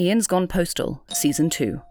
Ian's 0.00 0.28
Gone 0.28 0.46
Postal, 0.46 1.02
Season 1.12 1.50
2. 1.50 1.82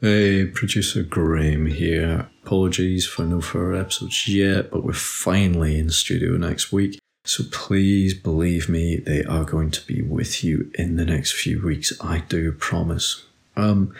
Hey, 0.00 0.46
producer 0.46 1.04
Graham 1.04 1.66
here. 1.66 2.28
Apologies 2.42 3.06
for 3.06 3.22
no 3.22 3.40
further 3.40 3.74
episodes 3.74 4.26
yet, 4.26 4.72
but 4.72 4.82
we're 4.82 4.92
finally 4.92 5.78
in 5.78 5.90
studio 5.90 6.36
next 6.36 6.72
week. 6.72 6.98
So 7.28 7.44
please 7.52 8.14
believe 8.14 8.70
me, 8.70 8.96
they 8.96 9.22
are 9.24 9.44
going 9.44 9.70
to 9.72 9.86
be 9.86 10.00
with 10.00 10.42
you 10.42 10.70
in 10.76 10.96
the 10.96 11.04
next 11.04 11.32
few 11.32 11.62
weeks. 11.62 11.92
I 12.00 12.20
do 12.20 12.52
promise. 12.52 13.22
Um, 13.54 13.94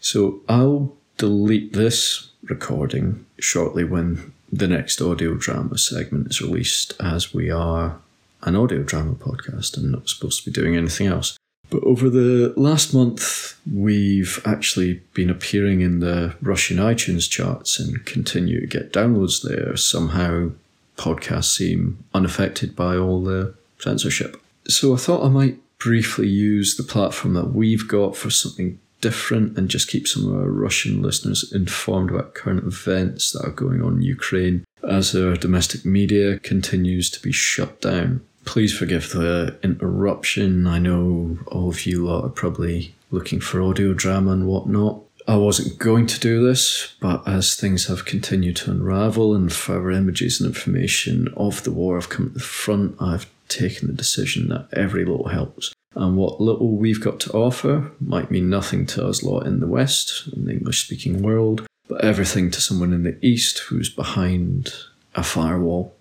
so 0.00 0.42
I'll 0.50 0.94
delete 1.16 1.72
this 1.72 2.30
recording 2.42 3.24
shortly 3.38 3.84
when 3.84 4.34
the 4.52 4.68
next 4.68 5.00
audio 5.00 5.32
drama 5.32 5.78
segment 5.78 6.26
is 6.28 6.42
released, 6.42 6.92
as 7.00 7.32
we 7.32 7.50
are 7.50 7.98
an 8.42 8.54
audio 8.54 8.82
drama 8.82 9.14
podcast 9.14 9.78
and 9.78 9.90
not 9.90 10.10
supposed 10.10 10.44
to 10.44 10.50
be 10.50 10.52
doing 10.52 10.76
anything 10.76 11.06
else. 11.06 11.38
But 11.70 11.82
over 11.84 12.10
the 12.10 12.52
last 12.54 12.92
month, 12.92 13.58
we've 13.72 14.42
actually 14.44 15.00
been 15.14 15.30
appearing 15.30 15.80
in 15.80 16.00
the 16.00 16.34
Russian 16.42 16.76
iTunes 16.76 17.30
charts 17.30 17.80
and 17.80 18.04
continue 18.04 18.60
to 18.60 18.66
get 18.66 18.92
downloads 18.92 19.42
there. 19.42 19.74
Somehow, 19.74 20.50
podcasts 20.96 21.56
seem 21.56 22.04
unaffected 22.12 22.74
by 22.76 22.96
all 22.96 23.22
the 23.22 23.54
censorship. 23.78 24.40
So 24.68 24.94
I 24.94 24.96
thought 24.96 25.24
I 25.24 25.28
might 25.28 25.58
briefly 25.78 26.28
use 26.28 26.76
the 26.76 26.82
platform 26.82 27.34
that 27.34 27.52
we've 27.52 27.86
got 27.86 28.16
for 28.16 28.30
something 28.30 28.78
different 29.00 29.58
and 29.58 29.68
just 29.68 29.88
keep 29.88 30.08
some 30.08 30.26
of 30.26 30.34
our 30.34 30.48
Russian 30.48 31.02
listeners 31.02 31.52
informed 31.52 32.10
about 32.10 32.34
current 32.34 32.64
events 32.64 33.32
that 33.32 33.44
are 33.44 33.50
going 33.50 33.82
on 33.82 33.96
in 33.96 34.02
Ukraine 34.02 34.64
as 34.82 35.14
our 35.14 35.36
domestic 35.36 35.84
media 35.84 36.38
continues 36.38 37.10
to 37.10 37.20
be 37.20 37.32
shut 37.32 37.82
down. 37.82 38.24
Please 38.46 38.76
forgive 38.76 39.10
the 39.12 39.58
interruption. 39.62 40.66
I 40.66 40.78
know 40.78 41.38
all 41.48 41.68
of 41.68 41.84
you 41.84 42.06
lot 42.06 42.24
are 42.24 42.30
probably 42.30 42.94
looking 43.10 43.40
for 43.40 43.62
audio 43.62 43.92
drama 43.92 44.32
and 44.32 44.46
whatnot. 44.46 45.02
I 45.26 45.36
wasn't 45.36 45.78
going 45.78 46.06
to 46.06 46.20
do 46.20 46.46
this, 46.46 46.94
but 47.00 47.26
as 47.26 47.54
things 47.54 47.86
have 47.86 48.04
continued 48.04 48.56
to 48.56 48.70
unravel 48.70 49.34
and 49.34 49.50
further 49.50 49.90
images 49.90 50.40
and 50.40 50.48
information 50.48 51.32
of 51.36 51.64
the 51.64 51.70
war 51.70 51.96
have 51.96 52.10
come 52.10 52.28
to 52.28 52.34
the 52.34 52.40
front, 52.40 52.96
I've 53.00 53.26
taken 53.48 53.88
the 53.88 53.94
decision 53.94 54.48
that 54.48 54.68
every 54.72 55.04
little 55.04 55.28
helps. 55.28 55.72
And 55.94 56.16
what 56.16 56.40
little 56.40 56.76
we've 56.76 57.00
got 57.00 57.20
to 57.20 57.32
offer 57.32 57.92
might 58.00 58.30
mean 58.30 58.50
nothing 58.50 58.84
to 58.86 59.06
us 59.06 59.22
lot 59.22 59.46
in 59.46 59.60
the 59.60 59.66
West, 59.66 60.28
in 60.34 60.44
the 60.44 60.52
English 60.52 60.84
speaking 60.84 61.22
world, 61.22 61.66
but 61.88 62.04
everything 62.04 62.50
to 62.50 62.60
someone 62.60 62.92
in 62.92 63.04
the 63.04 63.16
East 63.24 63.60
who's 63.60 63.88
behind 63.88 64.74
a 65.14 65.22
firewall. 65.22 65.94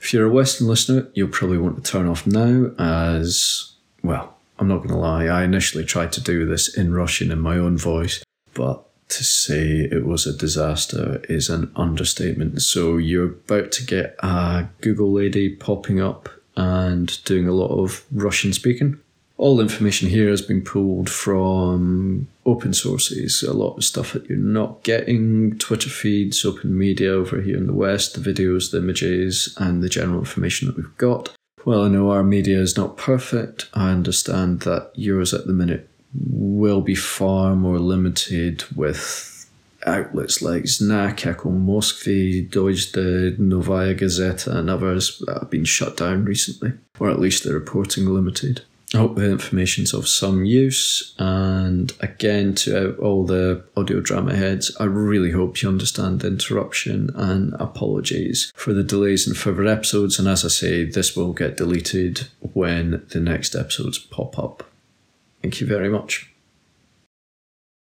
If 0.00 0.14
you're 0.14 0.26
a 0.26 0.32
Western 0.32 0.68
listener, 0.68 1.08
you'll 1.12 1.28
probably 1.28 1.58
want 1.58 1.84
to 1.84 1.90
turn 1.90 2.06
off 2.06 2.26
now, 2.26 2.70
as, 2.78 3.72
well, 4.02 4.38
I'm 4.58 4.68
not 4.68 4.78
going 4.78 4.90
to 4.90 4.96
lie, 4.96 5.26
I 5.26 5.44
initially 5.44 5.84
tried 5.84 6.12
to 6.12 6.22
do 6.22 6.46
this 6.46 6.74
in 6.74 6.94
Russian 6.94 7.30
in 7.30 7.40
my 7.40 7.58
own 7.58 7.76
voice, 7.76 8.22
but 8.54 8.84
to 9.10 9.24
say 9.24 9.88
it 9.90 10.06
was 10.06 10.26
a 10.26 10.36
disaster 10.36 11.20
is 11.28 11.48
an 11.48 11.70
understatement. 11.76 12.62
So 12.62 12.96
you're 12.96 13.26
about 13.26 13.72
to 13.72 13.84
get 13.84 14.16
a 14.20 14.68
Google 14.80 15.12
lady 15.12 15.54
popping 15.54 16.00
up 16.00 16.28
and 16.56 17.22
doing 17.24 17.48
a 17.48 17.52
lot 17.52 17.76
of 17.76 18.04
Russian 18.12 18.52
speaking. 18.52 18.98
All 19.36 19.60
information 19.60 20.10
here 20.10 20.28
has 20.28 20.42
been 20.42 20.62
pulled 20.62 21.08
from 21.08 22.28
open 22.44 22.74
sources, 22.74 23.42
a 23.42 23.54
lot 23.54 23.76
of 23.76 23.84
stuff 23.84 24.12
that 24.12 24.28
you're 24.28 24.36
not 24.36 24.82
getting, 24.82 25.58
Twitter 25.58 25.88
feeds, 25.88 26.44
open 26.44 26.76
media 26.76 27.10
over 27.10 27.40
here 27.40 27.56
in 27.56 27.66
the 27.66 27.72
West, 27.72 28.22
the 28.22 28.32
videos, 28.32 28.70
the 28.70 28.78
images, 28.78 29.54
and 29.58 29.82
the 29.82 29.88
general 29.88 30.18
information 30.18 30.68
that 30.68 30.76
we've 30.76 30.96
got. 30.98 31.34
Well, 31.64 31.82
I 31.82 31.88
know 31.88 32.10
our 32.10 32.22
media 32.22 32.58
is 32.58 32.76
not 32.76 32.96
perfect. 32.96 33.68
I 33.74 33.90
understand 33.90 34.60
that 34.60 34.92
yours 34.94 35.34
at 35.34 35.46
the 35.46 35.52
minute 35.52 35.89
will 36.14 36.80
be 36.80 36.94
far 36.94 37.54
more 37.54 37.78
limited 37.78 38.64
with 38.76 39.48
outlets 39.86 40.42
like 40.42 40.64
Znak, 40.64 41.26
Echo 41.26 41.50
Moskvy, 41.50 42.50
Deutsche 42.50 42.94
Novaya 43.38 43.94
Gazeta, 43.94 44.54
and 44.54 44.68
others 44.68 45.22
that 45.26 45.38
have 45.38 45.50
been 45.50 45.64
shut 45.64 45.96
down 45.96 46.24
recently, 46.24 46.72
or 46.98 47.10
at 47.10 47.20
least 47.20 47.44
they're 47.44 47.54
reporting 47.54 48.06
limited. 48.06 48.62
I 48.92 48.98
hope 48.98 49.14
the 49.14 49.30
information's 49.30 49.94
of 49.94 50.08
some 50.08 50.44
use. 50.44 51.14
And 51.16 51.92
again, 52.00 52.56
to 52.56 52.96
all 52.96 53.24
the 53.24 53.64
audio 53.76 54.00
drama 54.00 54.34
heads, 54.34 54.76
I 54.80 54.84
really 54.84 55.30
hope 55.30 55.62
you 55.62 55.68
understand 55.68 56.20
the 56.20 56.28
interruption 56.28 57.10
and 57.14 57.54
apologies 57.60 58.52
for 58.56 58.72
the 58.72 58.82
delays 58.82 59.28
in 59.28 59.34
further 59.34 59.66
episodes. 59.66 60.18
And 60.18 60.26
as 60.26 60.44
I 60.44 60.48
say, 60.48 60.84
this 60.84 61.16
will 61.16 61.32
get 61.32 61.56
deleted 61.56 62.26
when 62.40 63.06
the 63.10 63.20
next 63.20 63.54
episodes 63.54 63.96
pop 63.96 64.36
up. 64.40 64.64
Thank 65.42 65.60
you 65.60 65.68
very 65.68 65.90
much. 65.90 66.26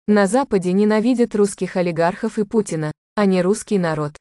На 0.07 0.27
Западе 0.27 0.73
ненавидят 0.73 1.35
русских 1.35 1.77
олигархов 1.77 2.39
и 2.39 2.45
Путина, 2.45 2.93
а 3.15 3.27
не 3.27 3.43
русский 3.43 3.79
народ. 3.79 4.17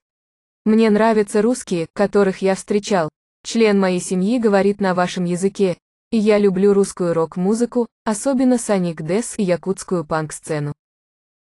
Мне 0.65 0.89
нравятся 0.89 1.41
русские, 1.41 1.87
которых 1.93 2.39
я 2.39 2.55
встречал. 2.55 3.09
Член 3.43 3.79
моей 3.79 3.99
семьи 3.99 4.37
говорит 4.39 4.81
на 4.81 4.93
вашем 4.93 5.25
языке, 5.25 5.77
и 6.11 6.17
я 6.17 6.37
люблю 6.37 6.73
русскую 6.73 7.13
рок-музыку, 7.13 7.87
особенно 8.03 8.57
Саник 8.57 9.01
Дес 9.01 9.35
и 9.37 9.43
якутскую 9.43 10.05
панк-сцену. 10.05 10.73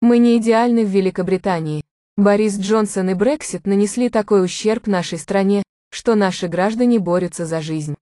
Мы 0.00 0.18
не 0.18 0.36
идеальны 0.38 0.84
в 0.84 0.88
Великобритании. 0.88 1.84
Борис 2.16 2.58
Джонсон 2.58 3.10
и 3.10 3.14
Брексит 3.14 3.66
нанесли 3.66 4.08
такой 4.08 4.44
ущерб 4.44 4.86
нашей 4.86 5.18
стране, 5.18 5.62
что 5.90 6.14
наши 6.14 6.48
граждане 6.48 6.98
борются 6.98 7.46
за 7.46 7.60
жизнь. 7.60 7.96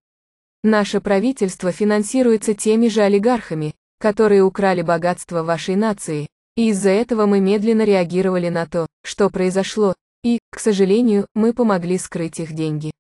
Наше 0.63 1.01
правительство 1.01 1.73
финансируется 1.73 2.55
теми 2.55 2.89
же 2.89 3.03
олигархами, 3.03 3.75
которые 3.99 4.43
украли 4.43 4.83
богатство 4.83 5.43
вашей 5.43 5.77
нации, 5.77 6.29
и 6.57 6.71
из-за 6.71 6.91
этого 6.91 7.27
мы 7.27 7.41
медленно 7.41 7.83
реагировали 7.83 8.49
на 8.49 8.67
то, 8.67 8.87
что 9.05 9.31
произошло, 9.31 9.95
и, 10.25 10.39
к 10.51 10.59
сожалению, 10.59 11.27
мы 11.35 11.53
помогли 11.53 11.99
скрыть 11.99 12.41
их 12.41 12.53
деньги. 12.53 12.91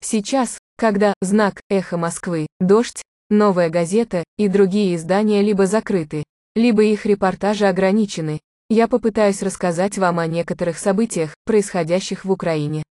Сейчас, 0.00 0.58
когда 0.76 1.14
«Знак», 1.20 1.60
«Эхо 1.68 1.96
Москвы», 1.96 2.46
«Дождь», 2.60 3.02
«Новая 3.30 3.70
газета» 3.70 4.24
и 4.36 4.48
другие 4.48 4.96
издания 4.96 5.42
либо 5.42 5.66
закрыты, 5.66 6.24
либо 6.54 6.84
их 6.84 7.06
репортажи 7.06 7.66
ограничены, 7.66 8.40
я 8.68 8.88
попытаюсь 8.88 9.42
рассказать 9.42 9.98
вам 9.98 10.18
о 10.18 10.26
некоторых 10.26 10.78
событиях, 10.78 11.34
происходящих 11.44 12.24
в 12.24 12.30
Украине. 12.30 12.82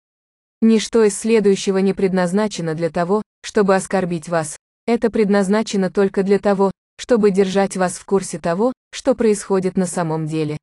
Ничто 0.61 1.05
из 1.05 1.19
следующего 1.19 1.79
не 1.79 1.95
предназначено 1.95 2.75
для 2.75 2.91
того, 2.91 3.23
чтобы 3.43 3.75
оскорбить 3.75 4.29
вас. 4.29 4.57
Это 4.87 5.11
предназначено 5.11 5.91
только 5.91 6.23
для 6.23 6.39
того, 6.39 6.71
чтобы 6.99 7.31
держать 7.31 7.77
вас 7.77 7.95
в 7.95 8.05
курсе 8.05 8.39
того, 8.39 8.73
что 8.93 9.15
происходит 9.15 9.77
на 9.77 9.87
самом 9.87 10.27
деле. 10.27 10.59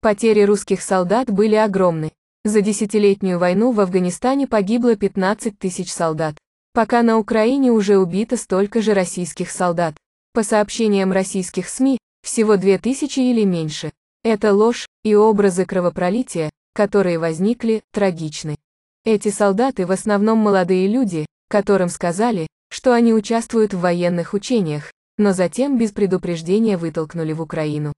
Потери 0.00 0.42
русских 0.42 0.82
солдат 0.82 1.30
были 1.30 1.54
огромны. 1.54 2.12
За 2.44 2.60
десятилетнюю 2.60 3.38
войну 3.38 3.72
в 3.72 3.80
Афганистане 3.80 4.46
погибло 4.46 4.96
15 4.96 5.58
тысяч 5.58 5.90
солдат. 5.90 6.36
Пока 6.74 7.02
на 7.02 7.18
Украине 7.18 7.72
уже 7.72 7.98
убито 7.98 8.36
столько 8.36 8.82
же 8.82 8.92
российских 8.92 9.50
солдат. 9.50 9.94
По 10.32 10.42
сообщениям 10.42 11.10
российских 11.10 11.68
СМИ, 11.68 11.98
всего 12.22 12.56
2000 12.56 13.18
или 13.20 13.44
меньше. 13.44 13.92
Это 14.22 14.52
ложь, 14.52 14.86
и 15.04 15.14
образы 15.14 15.64
кровопролития, 15.64 16.50
которые 16.74 17.18
возникли, 17.18 17.82
трагичны. 17.92 18.56
Эти 19.04 19.28
солдаты 19.28 19.86
в 19.86 19.92
основном 19.92 20.38
молодые 20.38 20.88
люди, 20.88 21.26
которым 21.48 21.88
сказали, 21.88 22.46
что 22.70 22.92
они 22.92 23.12
участвуют 23.12 23.74
в 23.74 23.80
военных 23.80 24.34
учениях, 24.34 24.90
но 25.18 25.32
затем 25.32 25.78
без 25.78 25.92
предупреждения 25.92 26.76
вытолкнули 26.76 27.32
в 27.32 27.40
Украину. 27.40 27.92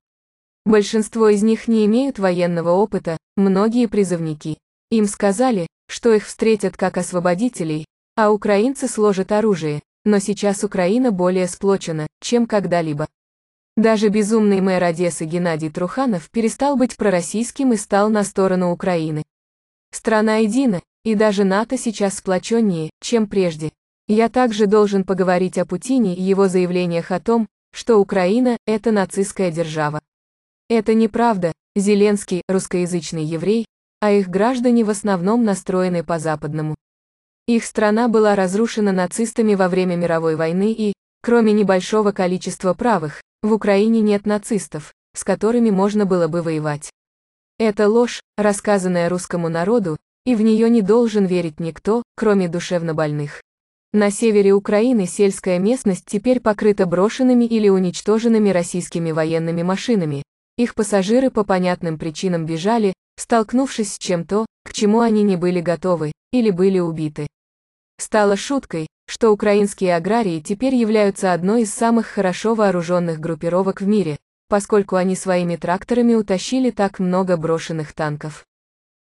Большинство 0.64 1.28
из 1.28 1.43
них 1.43 1.69
не 1.69 1.87
имеют 1.87 2.19
военного 2.19 2.70
опыта, 2.70 3.16
многие 3.37 3.87
призывники. 3.87 4.58
Им 4.90 5.06
сказали, 5.06 5.66
что 5.88 6.12
их 6.12 6.26
встретят 6.26 6.76
как 6.76 6.96
освободителей, 6.96 7.87
а 8.16 8.31
украинцы 8.31 8.88
сложат 8.88 9.32
оружие, 9.32 9.81
но 10.04 10.19
сейчас 10.19 10.64
Украина 10.64 11.10
более 11.12 11.46
сплочена, 11.46 12.06
чем 12.20 12.46
когда-либо. 12.46 13.06
Даже 13.76 14.08
безумный 14.08 14.60
мэр 14.60 14.82
Одессы 14.82 15.25
Геннадий 15.25 15.70
Труханов 15.70 16.31
перестал 16.31 16.76
быть 16.76 16.96
пророссийским 16.96 17.72
и 17.72 17.76
стал 17.76 18.08
на 18.08 18.25
сторону 18.25 18.72
Украины. 18.72 19.22
Страна 19.96 20.37
едина, 20.37 20.82
и 21.04 21.14
даже 21.14 21.44
НАТО 21.44 21.78
сейчас 21.78 22.19
сплоченнее, 22.19 22.90
чем 23.00 23.26
прежде. 23.26 23.72
Я 24.08 24.28
также 24.28 24.66
должен 24.66 25.04
поговорить 25.04 25.56
о 25.56 25.64
Путине 25.64 26.14
и 26.14 26.20
его 26.20 26.48
заявлениях 26.48 27.10
о 27.10 27.19
том, 27.19 27.48
что 27.72 27.96
Украина– 27.96 28.58
это 28.66 28.93
нацистская 28.93 29.50
держава. 29.50 30.00
Это 30.69 30.93
неправда, 30.93 31.54
Зеленский– 31.75 32.43
русскоязычный 32.48 33.25
еврей, 33.25 33.64
а 34.00 34.10
их 34.10 34.28
граждане 34.28 34.84
в 34.84 34.90
основном 34.90 35.44
настроены 35.44 36.04
по-западному. 36.04 36.75
Их 37.46 37.64
страна 37.64 38.08
была 38.08 38.34
разрушена 38.34 38.93
нацистами 38.93 39.54
во 39.54 39.70
время 39.70 39.96
мировой 39.96 40.37
войны 40.37 40.72
и, 40.72 40.93
Кроме 41.22 41.54
небольшого 41.54 42.12
количества 42.12 42.75
правых, 42.75 43.22
в 43.43 43.50
Украине 43.54 44.02
нет 44.02 44.26
нацистов, 44.26 44.93
с 45.14 45.25
которыми 45.25 45.70
можно 45.70 46.04
было 46.04 46.28
бы 46.28 46.43
воевать. 46.43 46.90
Это 47.58 47.88
ложь, 47.88 48.20
рассказанная 48.37 49.08
русскому 49.08 49.49
народу, 49.49 49.97
и 50.26 50.35
в 50.35 50.43
нее 50.43 50.69
не 50.69 50.82
должен 50.82 51.25
верить 51.25 51.58
никто, 51.58 52.03
кроме 52.14 52.49
душевнобольных. 52.49 53.41
На 53.94 54.11
севере 54.11 54.53
Украины 54.53 55.06
сельская 55.06 55.58
местность 55.58 56.05
теперь 56.05 56.41
покрыта 56.41 56.85
брошенными 56.85 57.47
или 57.47 57.70
уничтоженными 57.70 58.50
российскими 58.50 59.11
военными 59.11 59.62
машинами. 59.62 60.23
Их 60.58 60.75
пассажиры 60.75 61.31
по 61.31 61.44
понятным 61.44 61.97
причинам 61.97 62.44
бежали, 62.44 62.93
столкнувшись 63.17 63.94
с 63.94 63.99
чем-то, 63.99 64.44
к 64.64 64.75
чему 64.75 65.00
они 65.00 65.23
не 65.23 65.37
были 65.37 65.62
готовы, 65.62 66.12
или 66.32 66.50
были 66.50 66.79
убиты. 66.79 67.26
Стало 67.99 68.37
шуткой, 68.37 68.87
что 69.08 69.31
украинские 69.31 69.97
аграрии 69.97 70.41
теперь 70.41 70.75
являются 70.75 71.32
одной 71.32 71.62
из 71.62 71.73
самых 71.73 72.06
хорошо 72.06 72.55
вооруженных 72.55 73.19
группировок 73.19 73.81
в 73.81 73.87
мире, 73.87 74.19
поскольку 74.48 74.96
они 74.96 75.16
своими 75.16 75.56
тракторами 75.56 76.14
утащили 76.14 76.70
так 76.70 76.98
много 76.98 77.37
брошенных 77.37 77.93
танков. 77.93 78.44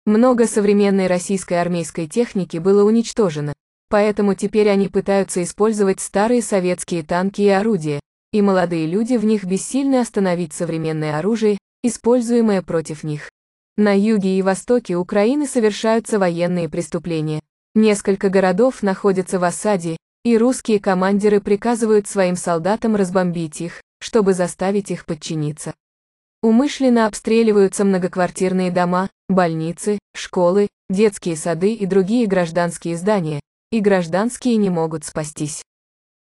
Много 0.06 0.46
современной 0.46 1.06
российской 1.06 1.60
армейской 1.60 2.06
техники 2.06 2.56
было 2.56 2.84
уничтожено, 2.84 3.52
поэтому 3.88 4.34
теперь 4.34 4.68
они 4.68 4.88
пытаются 4.88 5.42
использовать 5.42 6.00
старые 6.00 6.42
советские 6.42 7.02
танки 7.02 7.42
и 7.42 7.48
орудия, 7.48 8.00
и 8.32 8.42
молодые 8.42 8.86
люди 8.86 9.16
в 9.16 9.24
них 9.24 9.44
бессильны 9.44 10.00
остановить 10.00 10.52
современное 10.52 11.18
оружие, 11.18 11.58
используемое 11.82 12.62
против 12.62 13.02
них. 13.04 13.30
На 13.76 13.96
юге 13.98 14.38
и 14.38 14.42
востоке 14.42 14.96
Украины 14.96 15.46
совершаются 15.46 16.18
военные 16.18 16.68
преступления. 16.68 17.40
Несколько 17.74 18.28
городов 18.28 18.82
находятся 18.82 19.38
в 19.38 19.44
осаде, 19.44 19.96
и 20.24 20.36
русские 20.36 20.80
командиры 20.80 21.40
приказывают 21.40 22.06
своим 22.06 22.36
солдатам 22.36 22.94
разбомбить 22.94 23.60
их, 23.60 23.80
чтобы 24.00 24.34
заставить 24.34 24.90
их 24.90 25.06
подчиниться. 25.06 25.74
Умышленно 26.42 27.06
обстреливаются 27.06 27.84
многоквартирные 27.84 28.70
дома, 28.70 29.10
больницы, 29.28 29.98
школы, 30.14 30.68
детские 30.88 31.36
сады 31.36 31.74
и 31.74 31.86
другие 31.86 32.26
гражданские 32.26 32.96
здания, 32.96 33.40
и 33.70 33.80
гражданские 33.80 34.56
не 34.56 34.70
могут 34.70 35.04
спастись. 35.04 35.62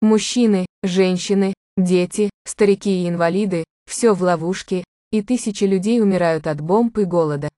Мужчины, 0.02 0.67
женщины, 0.82 1.55
дети, 1.76 2.31
старики 2.44 3.05
и 3.05 3.08
инвалиды, 3.08 3.64
все 3.87 4.14
в 4.14 4.22
ловушке, 4.22 4.84
и 5.12 5.22
тысячи 5.22 5.64
людей 5.64 6.00
умирают 6.00 6.46
от 6.46 6.61
бомб 6.61 6.99
и 6.99 7.05
голода. 7.05 7.49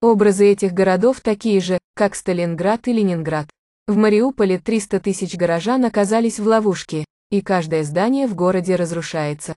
Образы 0.00 0.46
этих 0.46 0.72
городов 0.72 1.20
такие 1.20 1.60
же, 1.60 1.78
как 1.94 2.14
Сталинград 2.14 2.88
и 2.88 2.92
Ленинград. 2.92 3.48
В 3.86 3.96
Мариуполе 3.96 4.58
300 4.58 5.00
тысяч 5.00 5.36
горожан 5.36 5.84
оказались 5.84 6.40
в 6.40 6.46
ловушке, 6.46 7.04
и 7.32 7.40
каждое 7.40 7.82
здание 7.82 8.26
в 8.26 8.34
городе 8.34 8.76
разрушается. 8.76 9.56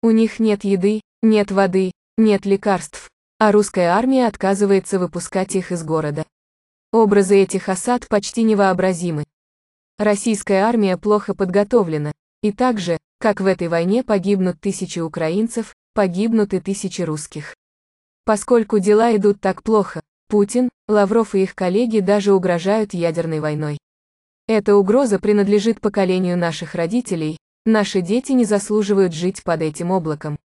У 0.00 0.12
них 0.12 0.38
нет 0.38 0.62
еды, 0.62 1.00
нет 1.22 1.50
воды, 1.50 1.90
нет 2.16 2.46
лекарств, 2.46 3.10
а 3.38 3.50
русская 3.50 3.88
армия 3.88 4.28
отказывается 4.28 5.00
выпускать 5.00 5.56
их 5.56 5.72
из 5.72 5.82
города. 5.82 6.24
Образы 6.92 7.42
этих 7.42 7.68
осад 7.68 8.06
почти 8.06 8.44
невообразимы. 8.44 9.24
Российская 9.98 10.62
армия 10.62 10.96
плохо 10.96 11.34
подготовлена, 11.34 12.12
и 12.42 12.52
так 12.52 12.78
же, 12.78 12.96
как 13.18 13.40
в 13.40 13.46
этой 13.46 13.66
войне 13.66 14.04
погибнут 14.04 14.60
тысячи 14.60 15.00
украинцев, 15.00 15.74
погибнут 15.94 16.54
и 16.54 16.60
тысячи 16.60 17.02
русских. 17.02 17.56
Поскольку 18.24 18.78
дела 18.78 19.16
идут 19.16 19.40
так 19.40 19.64
плохо, 19.64 20.00
Путин, 20.28 20.68
Лавров 20.86 21.34
и 21.34 21.42
их 21.42 21.56
коллеги 21.56 21.98
даже 21.98 22.32
угрожают 22.32 22.94
ядерной 22.94 23.40
войной. 23.40 23.78
Эта 24.52 24.74
угроза 24.74 25.20
принадлежит 25.20 25.80
поколению 25.80 26.36
наших 26.36 26.74
родителей, 26.74 27.38
наши 27.64 28.00
дети 28.00 28.32
не 28.32 28.44
заслуживают 28.44 29.14
жить 29.14 29.44
под 29.44 29.62
этим 29.62 29.92
облаком. 29.92 30.40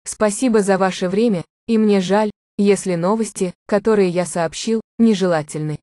Спасибо 0.05 0.61
за 0.61 0.79
ваше 0.79 1.07
время, 1.07 1.43
и 1.67 1.77
мне 1.77 2.01
жаль, 2.01 2.31
если 2.57 2.95
новости, 2.95 3.53
которые 3.67 4.09
я 4.09 4.25
сообщил, 4.25 4.81
нежелательны. 4.97 5.79